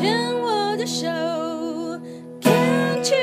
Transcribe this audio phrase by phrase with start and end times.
[0.00, 1.06] 牵我的手
[2.40, 3.20] ，Can't you？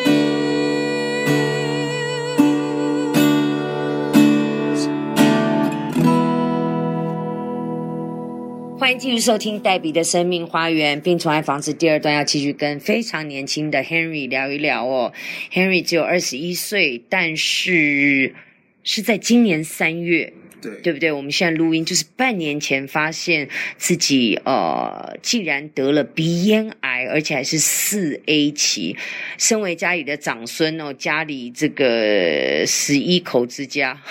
[8.78, 15.12] 欢迎继续收听黛比的生命花园病虫害防治第二段，要继续跟非常年轻的 Henry 聊一聊哦。
[15.52, 18.36] Henry 只有二十一岁，但是
[18.84, 20.32] 是在今年三月，
[20.68, 21.12] 对对不对？
[21.12, 23.48] 我们现在录音就是半年前发现
[23.78, 28.96] 自己呃，竟然得了鼻咽癌，而且还是四 A 期。
[29.38, 34.02] 身为家里的长孙哦，家里这个十一口之家，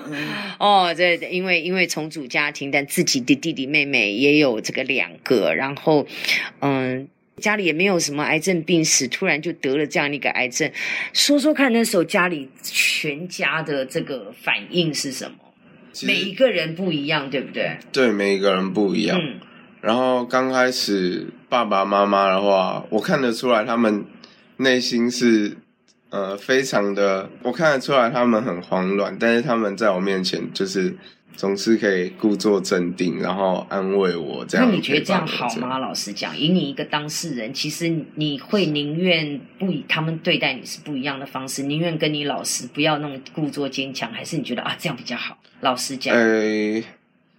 [0.58, 6.06] 哦，这因为因为重组家庭，但自己的弟弟妹妹也有这个两个，然后
[6.60, 7.08] 嗯。
[7.40, 10.70] 家里也没有什么癌症病史，突然就得了这样一个癌症，
[11.14, 15.38] 说说看那时候家里全家的这个反应是什么？
[15.92, 17.78] 其每一个人不一样，对不对？
[17.92, 19.18] 对每一个人不一样。
[19.18, 19.40] 嗯，
[19.80, 24.04] 然后刚开始爸爸妈妈的话，我看得出来他们
[24.58, 25.56] 内心是
[26.10, 30.94] 呃非常的，我看得出来他们很慌乱，但是他们在我面前就是
[31.36, 34.68] 总是可以故作镇定，然后安慰我这样。
[34.68, 35.78] 那你觉得这样好吗？
[35.78, 45.38] 老实讲，以你一个当事人，其实你会宁愿不以他们对待你是不一样的方式，宁愿跟你老实，不要那种故作坚强，还是你觉得啊这样比较好？
[45.60, 46.82] 老实讲，呃，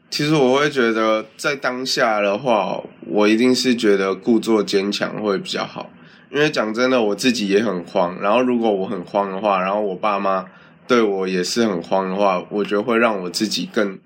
[0.10, 5.92] 其实我会觉得在当下的话，我一定是觉得故作坚强会比较好，
[6.32, 8.18] 因为讲真的，我自己也很慌。
[8.22, 10.46] 然后如果我很慌的话，然后我爸妈
[10.88, 14.00] 对我也是很慌的话，我觉得会让我自己更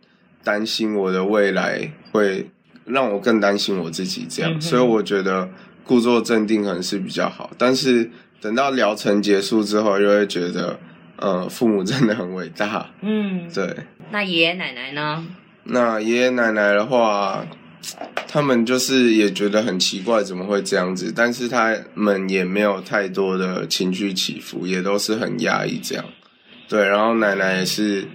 [0.43, 2.49] 担心我的未来，会
[2.85, 4.51] 让我更担心我自己这样。
[4.53, 5.49] 嗯所以我觉得
[5.83, 8.09] 故作镇定可能是比较好，但是
[8.41, 10.79] 等到疗程结束之后，又会觉得，
[11.17, 13.75] 呃，父母真的很伟大，嗯，对。
[14.11, 15.25] 那爷爷奶奶呢？
[15.63, 17.43] 那爷爷奶奶的话，
[18.27, 21.11] 他们就是也觉得很奇怪，怎么会这样子？
[21.15, 26.05] 但是他们也没有太多的情绪起伏，也都是很压抑这样。
[26.67, 28.07] 对，然后奶奶也是，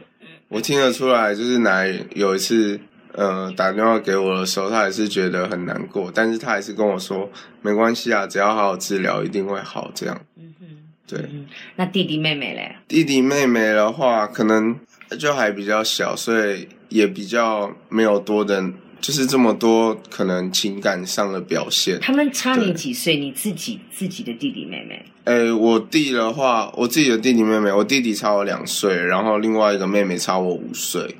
[0.48, 2.80] 我听得出来，就是奶奶有一次，
[3.12, 7.30] 呃，打电话给我的时候，她也是觉得很难过，但是她还是跟我说，
[7.62, 10.20] 没关系啊，只要好好治疗，一定会好这样。
[10.36, 10.66] 嗯哼，
[11.06, 12.74] 对，嗯，那弟弟妹妹嘞？
[12.88, 14.76] 弟弟妹妹的话，可能
[15.18, 18.60] 就还比较小，所以也比较没有多的，
[19.00, 21.98] 就是这么多可能情感上的表现。
[22.00, 23.16] 他们差你几岁？
[23.16, 25.04] 你自己自己的弟弟妹妹？
[25.24, 31.16] 诶，我弟的话，我自己的弟弟妹妹，我弟弟差我两岁，然后另外一个妹妹差我五岁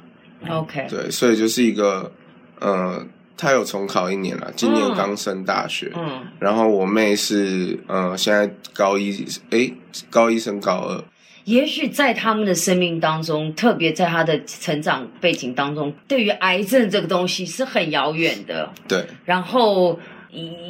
[0.48, 2.10] ，OK，对，所以就是一个，
[2.58, 9.72] 呃，他有重考一年了，今年刚升大学，嗯，然后我妹是呃现在高一，诶，
[10.08, 11.04] 高一升高二，
[11.50, 19.98] 也许在他们的生命当中，特别在他的成长背景当中，对于癌症这个东西是很遥远的，对，然后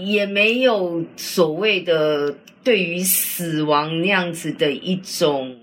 [0.05, 5.55] 也没有所谓的对于死亡那样子的一种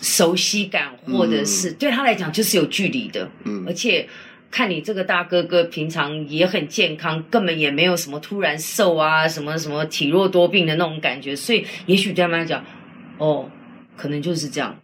[0.00, 3.64] 熟悉感，或者是、对他来讲就是有距离的，嗯。
[3.66, 4.06] 而嗯，且。
[4.48, 12.64] 看你这个大哥哥平常也很健康，根本也没有什么突然瘦啊，什么什么体弱多病的那种感觉，所以也许对他们来讲，
[13.18, 13.50] 哦，
[13.96, 14.76] 可能就是这样，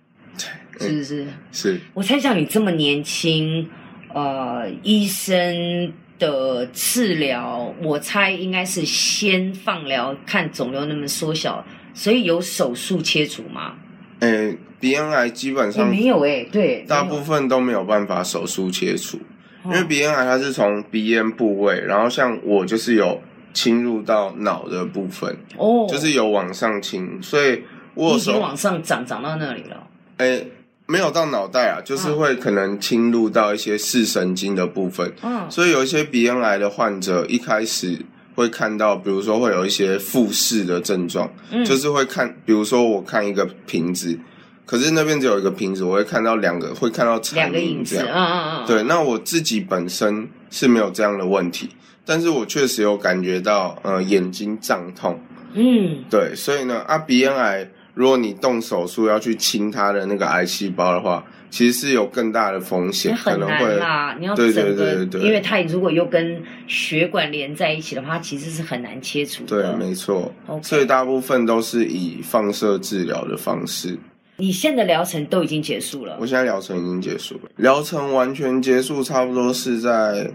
[0.80, 1.26] 是不是？
[1.52, 3.68] 是，我猜想你这么年轻，
[4.14, 11.64] 呃，医生的治疗，我猜应该是先放疗，看肿瘤能不能缩小，
[11.94, 13.74] 所以有手术切除吗？
[14.20, 19.18] 诶，鼻咽癌基本也上没有诶、对，大部分都没有办法手术切除，
[19.64, 23.20] 因为哦鼻咽癌它是从鼻咽部位，然后像我就是有
[23.52, 27.62] 侵入到脑的部分，哦，就是有往上侵，所以
[27.94, 29.86] 我有往上涨，涨到那里了。
[30.18, 30.48] 诶
[30.86, 35.50] 没有到脑袋啊，就是会可能侵入到一些视神经的部分，嗯。
[35.50, 37.98] 所以有一些鼻咽癌的患者一开始
[38.34, 44.18] 会看到，比如说会有一些复视的症状，嗯，就是会看，比如说我看一个瓶子，
[44.66, 48.16] 可是那边只有一个瓶子，我会看到两个，会看到两残个影子，影这样。
[48.16, 51.70] 嗯嗯嗯，对，那我自己本身是没有这样的问题，
[52.04, 55.18] 但是我确实有感觉到呃眼睛胀痛。
[55.54, 64.16] 嗯，对，所以呢，啊鼻咽癌，如果你动手术要去清它的那个癌细胞的话，其实是有更大的风险，可能会啦。
[64.18, 69.76] 你要对对对对因为它如果又跟血管连在一起的话，它其实是很难切除对，的。
[69.76, 70.32] 没错。
[70.62, 73.98] 所以大部分都是以放射治疗的方式。
[74.36, 80.30] 你现在的疗程都已经结束了我，现在疗程已经结束了，疗程完全结束，差不多是在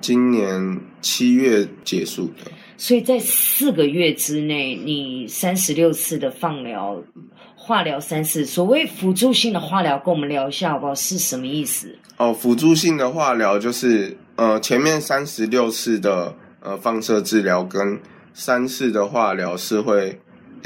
[0.00, 2.50] 今年七月结束的。
[2.80, 6.96] 所以在四个月之内，你三十六次的放疗、
[7.54, 8.46] 化疗三次。
[8.46, 10.94] 所谓辅助性的化疗，跟我们聊一下好不好？
[10.94, 11.94] 是什么意思？
[12.16, 18.00] 哦，辅助性的化疗就是呃前面三十六次的呃放射治疗跟
[18.32, 20.18] 三次的化疗是会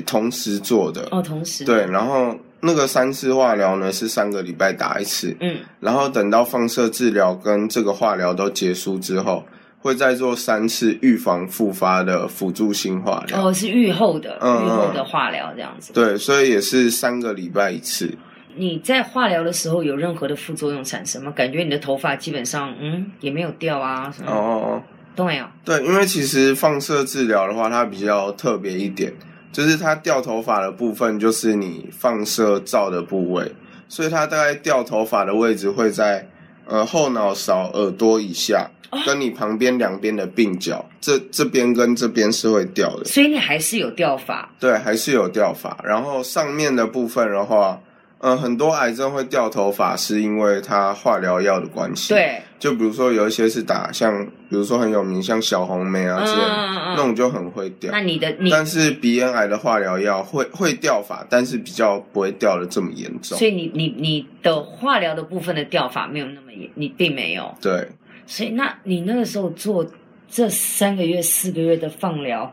[0.07, 1.09] 同时做的。
[1.11, 9.45] 哦，同时对，，然后那个三次化疗呢是三个礼拜打一次，嗯，然后等到放射治疗跟这个化疗都结束之后，
[9.85, 13.47] 会再做三次预防复发的辅助性化疗。
[13.49, 15.93] 哦，是愈后的，嗯愈后的化疗这样子。
[15.93, 18.11] 对，所以也是三个礼拜一次。
[18.57, 21.31] 你在化疗的时候有任何的副作用产生吗？
[21.33, 24.83] 感觉你的头发基本上，嗯，也没有掉啊，什么哦，
[25.15, 25.45] 都没有。
[25.67, 29.13] 对，因为其实放射治疗的话，它比较特别一点，
[29.53, 33.53] 就是它掉头发的部分就是你放射照的部位，
[33.87, 36.27] 所以它大概掉头发的位置会在
[36.67, 38.71] 呃后脑勺、耳朵以下，
[39.05, 43.05] 跟你旁边两边的鬓角，这这边跟这边是会掉的。
[43.05, 44.49] 所以你还是有掉发。
[44.59, 45.79] 对，还是有掉发。
[45.85, 47.81] 然后上面的部分的话，
[48.25, 58.01] 嗯、很多癌症会掉头发，是因为它化疗药的关系。，对，就比如说有一些是打像，比如说很有名像小红梅啊之类的，嗯嗯嗯那种就很会掉那。
[58.01, 63.47] 你的你，但是鼻咽癌的化疗药会会掉发，但是比较不会掉的这么严重所。
[63.47, 67.55] 以你你你的化疗的部分的掉发没有那么严，你并没有。
[67.61, 67.87] 对，
[68.27, 69.87] 所以那你那个时候做
[70.31, 72.51] 这三个月四个月的放疗，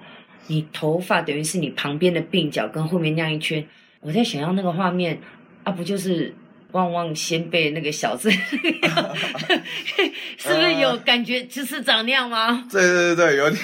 [0.48, 3.66] 你头发等于是你旁边的鬓角跟后面那样一圈，
[4.02, 5.18] 我在想象那个画面
[5.64, 6.34] 啊，不就是
[6.72, 8.30] 旺旺仙贝那个小子，
[10.38, 12.66] 是不是有感觉就是长那样吗？
[12.72, 13.62] 对对对对，有点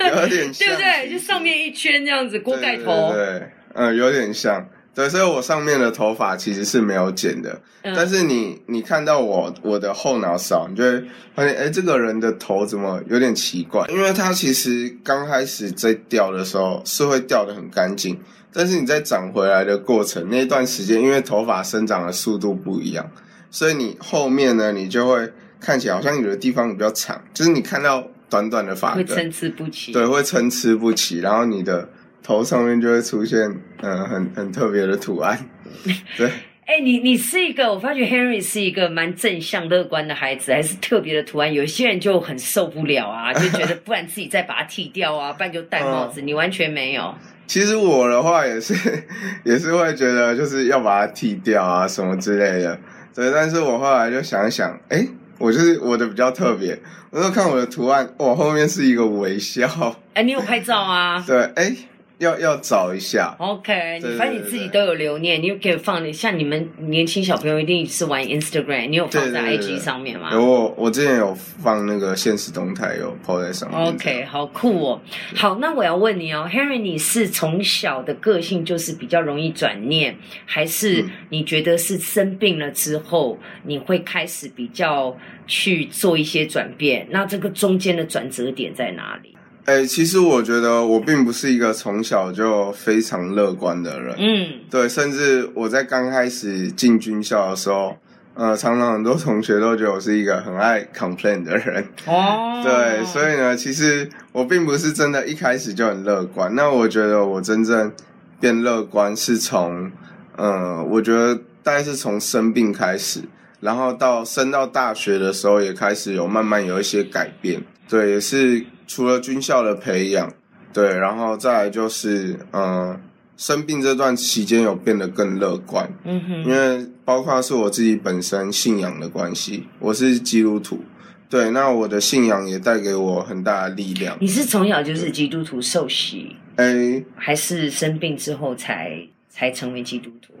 [0.16, 1.10] 有点像，对不对？
[1.10, 4.68] 就上面一圈这样子锅盖对头，对对，嗯，有点像。
[4.96, 11.04] 对，所以我上面的头发其实是没有剪的，嗯但是你你看到我我的后脑勺，你就会
[11.34, 13.84] 发现，哎，这个人的头怎么有点奇怪？
[13.90, 18.18] 因为他其实刚开始在掉的时候是会掉的很干净，
[18.54, 23.06] 但是你在长回来的过程那一段时间，因为头发生长的速度不一样，
[23.50, 29.92] 所以你后面呢，你就会看起来好像有的地方比较长，就是你看到短短的发根，会参差不齐。
[29.92, 31.86] 对，会参差不齐，然后你的
[32.26, 33.40] 头上面就会出现
[33.82, 35.38] 嗯、呃很很特别的图案，
[36.18, 36.28] 对。
[36.66, 41.52] 哎，你你是一个，我发觉 Henry 是一个蛮正向乐观的孩子，还是特别的图案。
[41.54, 46.20] 有些人就很受不了啊， 就觉得不然自己再把它剃掉啊，不然就戴帽子。
[46.20, 47.14] 你完全没有，
[47.46, 48.74] 其实我的话也是
[49.46, 52.76] 也是会觉得就是要把它剃掉啊什么之类的，
[53.14, 53.30] 对。
[53.30, 55.06] 但是我后来就想一想，哎，
[55.38, 56.76] 我就是我的比较特别，
[57.10, 59.68] 我就看我的图案，我，后面是一个微笑，
[60.14, 61.72] 哎，你有拍照啊对，哎，
[62.18, 66.10] 要要找一下，？OK，反正你自己都有留念，你又可以放。
[66.12, 70.30] 像你们年轻小朋友一定是玩 Instagram，你有放在 IG 上面吗？
[70.30, 75.02] 然后我之前有放那个现实动态有 po 在上面 OK，好酷哦。
[75.34, 80.16] 好，那我要问你哦，Henry，你是从小的个性就是比较容易转念，
[80.46, 85.14] 还是嗯你觉得是生病了之后，你会开始比较
[85.46, 87.06] 去做一些转变？
[87.10, 89.35] 那这个中间的转折点在哪里？
[89.66, 97.96] 哎、其实我觉得我并不是一个从小就非常乐观的人，嗯，对，甚至我在刚开始进军校的时候，
[98.34, 106.54] 呃，常常很多同学都觉得我是一个很爱 complain 的人，哦，对，所以呢，其实我并不是真的一开始就很乐观。
[106.54, 107.92] 那我觉得我真正
[108.38, 109.90] 变乐观是从，
[110.36, 111.34] 呃，我觉得
[111.64, 113.20] 大概是从生病开始，
[113.58, 117.60] 然后到升到大学的时候，也开始有慢慢有一些改变。
[117.88, 120.32] 对，也是除了军校的培养，
[120.72, 122.98] 对，然后再来就是，呃，
[123.36, 125.90] 生病这段期间有变得更乐观。
[126.04, 130.84] 嗯哼，因为包括是我自己本身信仰的关系，我是基督徒，
[131.28, 134.16] 对，那我的信仰也带给我很大的力量。
[134.20, 140.32] 你是从小就是基督徒受洗，哎，还是生病之后才才成为基督徒？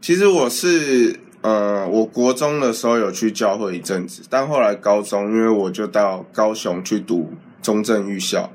[0.00, 8.50] 其实我是，呃，我国中的时候有去教会一阵子，但后来高中，因为我就到高雄去读中正预校，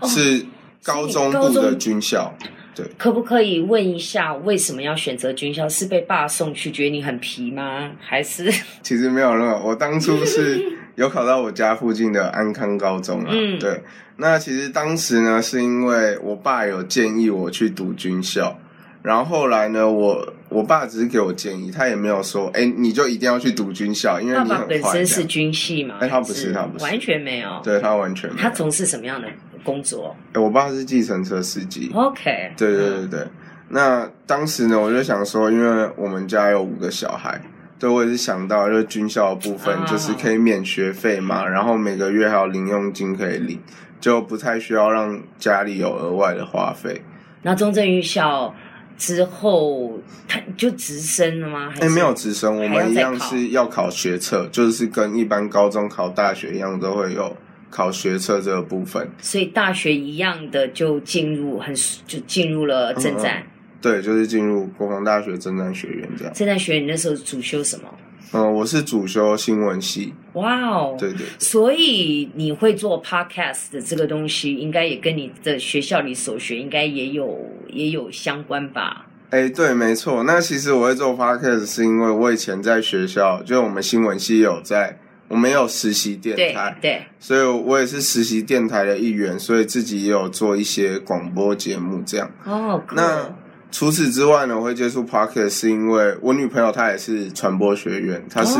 [0.00, 0.44] 哦是
[0.82, 2.34] 高中部的军校。
[2.74, 5.68] 对可不可以问一下，为什么要选择军校？
[5.68, 7.90] 是被爸送去，觉得你很皮吗？
[8.00, 8.48] 还是
[8.82, 10.62] 其实没有那么，我当初是
[10.94, 13.30] 有考到我家附近的安康高中啊。
[13.32, 13.82] 嗯对，
[14.16, 18.56] 那其实当时呢，是因为我爸有建议我去读军校，
[19.02, 25.24] 然后后来呢，我我爸只是给我建议，他也没有说，哎，你就一定要去读军校，因为你本身是。
[25.28, 25.96] 军系嘛？
[26.00, 27.60] 哎他不是是他不是完全没有。
[27.62, 28.42] 对他完全没有。
[28.42, 29.28] 他从事什么样的
[29.62, 31.90] 工作哎我爸是计程车司机。
[31.94, 33.26] ？OK，对对对对。
[33.68, 37.38] 那当时呢，我就想说，因为我们家有五个小孩，
[37.78, 43.60] 对我也是想到，就是军校的部分啊就是可以免学费嘛，然后每个月还有零用金可以领，
[44.00, 47.02] 就不太需要让家里有额外的花费。
[47.42, 48.54] 那中正预校
[48.98, 51.70] 之后，他就直升了吗？
[51.70, 57.36] 还哎，是没有直升，我们一样是要考学测，就是跟一般高中考大学一样，都会有
[57.70, 59.08] 考学测这个部分。
[59.20, 61.74] 所以大学一样的就进入很
[62.06, 63.42] 就进入了正战。
[63.80, 66.34] 对，就是进入国防大学政战学院这样。
[66.34, 67.88] 正战学院你那时候主修什么？
[68.32, 70.12] 嗯，我是主修新闻系。
[70.34, 71.26] 哇哦，对对。
[71.38, 79.06] 所以你会做 podcast 的这个东西，应该也跟你的学校里所学应该也有也有相关吧？
[79.30, 80.22] 哎，对，没错。
[80.24, 92.30] 那其实我会做 podcast 是因为我以前在学校，就我们新闻系有在，我们有实习电台，对，所以我也是实习电台的一员，所以自己也有做一些广播节目这样。
[92.44, 93.34] 哦，那。
[93.70, 98.58] 除此之外呢，我会接触 Podcast 是因为我女朋友她也是传播学院，她是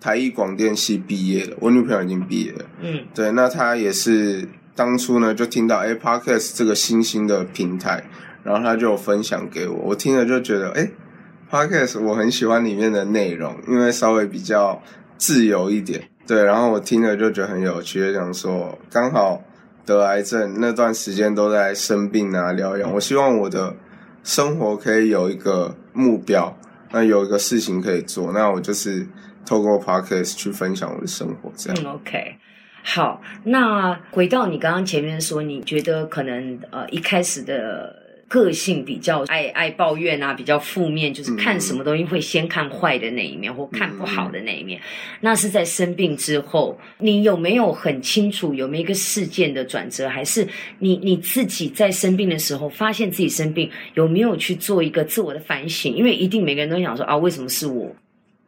[0.00, 1.56] 台艺广电系毕业的。
[1.60, 8.02] 我女朋友已经毕业了，嗯，对，那她也是当初呢就听到哎 Podcast 这个新兴的平台，
[8.42, 10.90] 然后她就分享给我，我听了就觉得哎
[11.48, 14.82] Podcast 我很喜欢里面的内容，因为稍微比较
[15.16, 19.42] 自由一点，对，然后我听了就觉得很有趣，想说刚好
[19.86, 23.76] 得癌症那段时间都在生病啊疗养，我希望我的。
[24.22, 26.56] 生活可以有一个目标，
[26.92, 29.06] 那有一个事情可以做，那我就是
[29.44, 31.84] 透过 podcast 去分享我的生活，这样。
[31.84, 32.36] 嗯 OK，
[32.84, 37.99] 好，那回到你刚刚前面说，你觉得可能呃一开始的。
[38.30, 44.80] 个性比较爱爱抱怨啊，比较负面，就是看什么东西会先看坏的那一面，或看不好的那一面。
[45.20, 50.08] 那是在生病之后，你有没有很清楚有没有一个事件的转折？
[50.08, 50.46] 还是
[50.78, 55.92] 你你自己在生病的时候发现自己生病，有没有去做一个自我的反省？
[55.92, 57.92] 因为一定每个人都想说啊，为什么是我？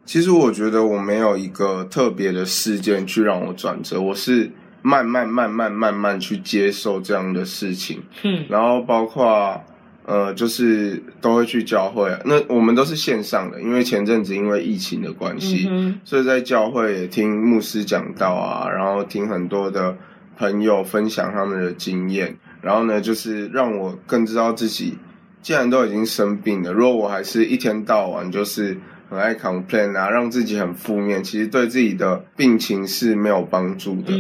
[0.05, 4.49] 其实我觉得我没有一个特别的事件去让我转折，我是
[4.81, 8.01] 慢慢慢慢慢慢去接受这样的事情。
[8.23, 9.61] 嗯，然后包括。
[10.05, 15.71] 呃，就是都会去教会，那我们都是线上的，因为前阵子因为疫情的关系，
[16.05, 19.97] 所以在教会也听牧师讲道啊，然后听很多的
[20.37, 24.99] 朋友分享他们的经验，然后呢，就是让我更知道自己，
[25.41, 28.77] 既然都已经生病了，如果我还是一天到晚就是
[29.09, 34.13] 很爱 complain 啊，让自己很负面，其实对自己的病情是没有帮助的。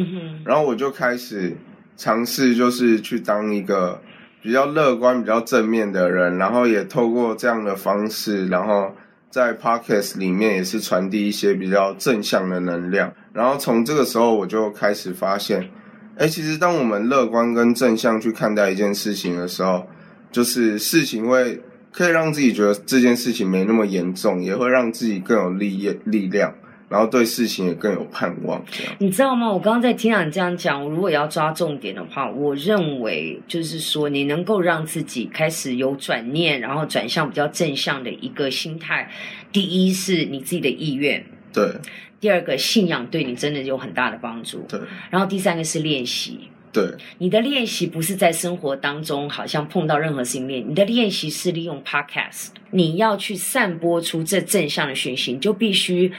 [0.44, 1.56] 然后我就开始
[1.96, 4.00] 尝试，就是去当一个。
[4.42, 8.92] 比较乐观、比较正面的人，然后也透过这样的方式，然后
[9.30, 13.12] 在 podcast 里面也是传递一些比较正向的能量。
[13.32, 15.70] 然后从这个时候，我就开始发现，
[16.16, 19.86] 哎，其实当我们乐观跟正向去看待一件事情的时候，
[20.32, 21.60] 就是事情会
[21.92, 26.52] 可以让自己觉得这件事情没那么严重，也会让自己更有力力量。
[26.92, 29.50] 然后对事情也更有盼望，这样你知道吗？
[29.50, 39.10] 我刚刚在听到你这样讲，如果要抓重点的话，我认为就是说，你能够让自己开始有转念，然后转向比较正向的一个心态。
[39.50, 41.80] 第一是你自己的意愿，对；
[42.20, 46.84] 第二个信仰对你真的有很大的帮助，对；然后第三个是练习，对。
[47.16, 56.12] 你的练习不是在生活当中好像碰到任何事情练，你的练习是利用 Podcast，你要去散播出这正向的讯息，你就必须。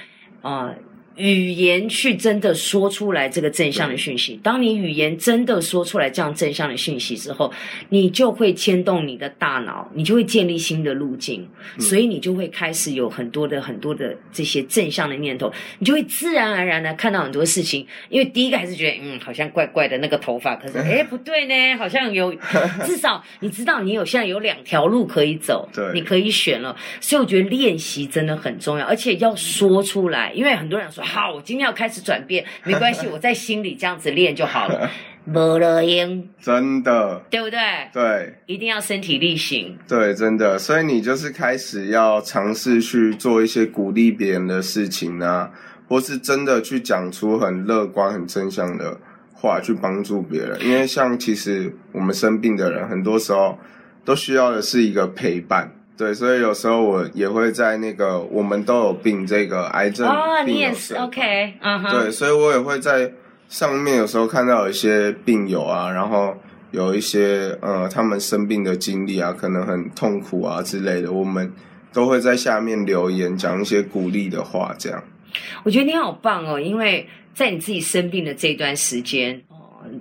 [0.44, 0.76] 啊，
[1.16, 4.40] 语言去真的说出来这个正向的讯息。
[4.44, 7.52] 当你语言真的说出来这样正向的讯息之后，
[7.90, 11.48] 你就会牵动你的大脑，你就会建立新的路径，
[11.80, 17.86] 所以你就会开始有很多的很多的这些正向的念头，你就会自然而然的看到很多事情。
[18.10, 22.34] 因为第一个还是觉得，嗯，好像怪怪的那个头发，可是 哎，不对呢，好像有，
[22.86, 26.76] 至少你知道你有现在有两条路可以走，对，你可以选了。
[27.00, 30.32] 所以我觉得练习真的很重要，而且要说出来。
[30.34, 34.90] 因为很多人说好，我今天要开始转变，没关系，我在心里这样子练就好了。
[35.26, 37.60] 没了音， 真的，对不对？
[37.94, 39.78] 对，一定要身体力行。
[39.88, 40.58] 对，真的。
[40.60, 45.50] 所以你就是开始要尝试去做一些鼓励别人的事情啊，
[45.88, 49.00] 或是真的去讲出很乐观、很正向的
[49.34, 50.60] 话，去帮助别人。
[50.62, 53.58] 因为像其实我们生病的人，很多时候
[54.04, 55.72] 都需要的是一个陪伴。
[55.96, 63.12] 对，所以有时候我也会在那个我们都有病这个癌症哦，你也是 OK，嗯哼，对，所以我也会在
[63.48, 66.36] 上面有时候看到有一些病友啊，然后
[66.72, 71.54] 有一些呃他们生病的经历啊，可能很痛苦啊之类的，我们
[71.94, 75.04] 都会在下面留言讲一些鼓励的话，这样。
[75.64, 79.40] 我觉得你好棒哦，因为在你自己生病的这段时间。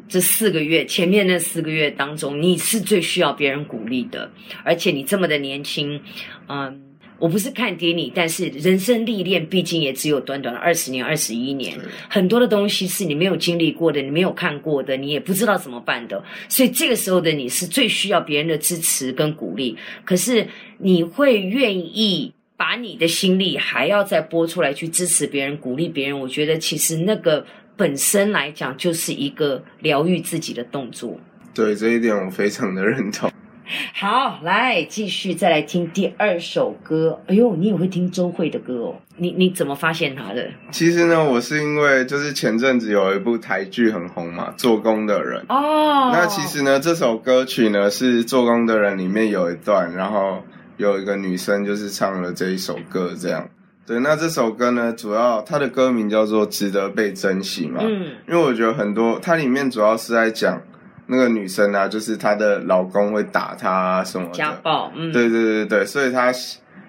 [0.08, 4.30] 这四个月，前面那四个月当中，你是最需要别人鼓励的，
[4.64, 6.00] 而且你这么的年轻，
[6.48, 6.82] 嗯，
[7.18, 19.76] 我不是看低你，但是人生历练毕竟也只有短短的二十年、二十一年，很多的东西是你没有经历过的，你没有看过的，你也不知道怎么办的，所以这个时候的你是最需要别人的支持跟鼓励。
[20.04, 20.46] 可是
[20.78, 26.18] 你会愿意把你的心力还要再拨出来去支持别人、鼓励别人？
[26.18, 27.44] 我觉得其实那个。
[27.82, 31.18] 本身来讲就是一个疗愈自己的动作。
[31.52, 33.28] 对这一点我非常的认同。
[33.92, 37.20] 好，来继续再来听第二首歌。
[37.26, 38.94] 哎呦，你也会听周慧的歌哦？
[39.16, 40.48] 你你怎么发现她的？
[40.70, 45.44] 其实呢，我是因为就是前阵子有一部台剧很红嘛，《做工的人》。
[45.52, 50.44] 哦，那其实呢，这首歌曲呢是《做工的人》里面有一段，然后
[50.76, 53.48] 有一个女生就是唱了这一首歌，这样。
[53.84, 57.80] 对，那这首歌呢，主要它的歌名叫做《值得被珍惜》嘛。
[57.82, 60.60] 嗯，因为我觉得很多，它里面主要是在讲
[61.06, 64.32] 那个女生啊，就是她的老公会打她啊什么的。
[64.32, 66.32] 家暴，嗯，对对对对，所以她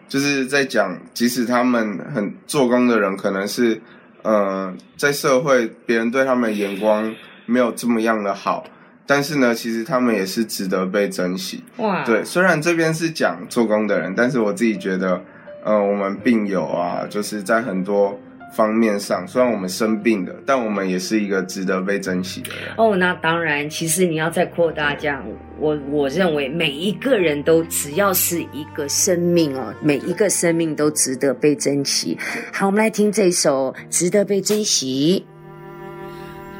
[0.07, 3.81] 就是在讲，即使他们很做工的人，可能是
[4.21, 7.11] 呃在社会别人对他们的眼光
[7.47, 8.63] 没有这么样的好，
[9.07, 11.63] 但是呢，其实他们也是值得被珍惜。
[11.77, 15.19] 哇，对，虽然这边是讲做工的人，但是我自己觉得，
[15.63, 18.19] 呃，我们病友啊，就是在很多
[18.53, 22.75] 方面上，虽然我们生病的，但我们也是一个值得被珍惜的人。
[22.77, 25.23] 哦，那当然，其实你要再扩大讲，
[25.57, 32.17] 我我认为每一个人都只要是一个生命哦，每一个生命都值得被珍惜。
[32.51, 35.25] 好，我们来听这首《值得被珍惜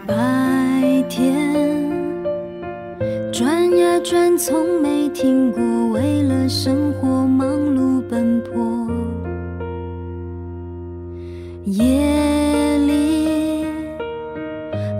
[0.08, 0.16] 白
[1.10, 1.34] 天
[3.32, 8.83] 转呀转，从没停过，为了生活忙碌奔波。
[11.66, 13.66] 夜里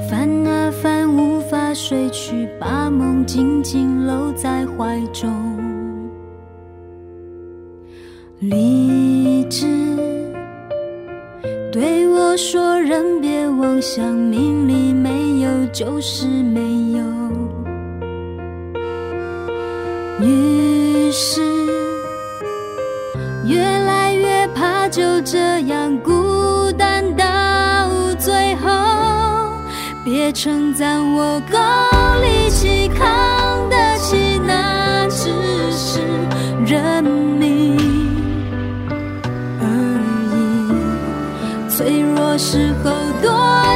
[0.10, 5.30] 翻啊翻，无法睡去，把梦紧紧搂在怀中。
[8.40, 9.68] 理智
[11.70, 16.73] 对我说：“人别妄想，命里没有就是没
[30.24, 31.58] 也称赞我够
[32.22, 35.30] 力气扛得起，那只
[35.74, 36.00] 是
[36.66, 37.78] 人命
[39.60, 39.66] 而
[40.32, 41.70] 已。
[41.70, 42.90] 脆弱时候
[43.22, 43.30] 多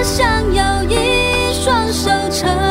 [0.03, 2.66] 想要一双手撑。